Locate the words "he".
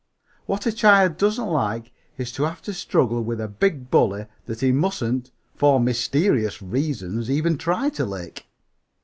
4.61-4.71